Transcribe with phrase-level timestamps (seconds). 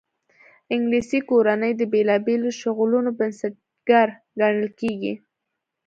[0.73, 4.07] انګلیسي کورنۍ د بېلابېلو شغلونو بنسټګر
[4.39, 5.13] ګڼل کېږي.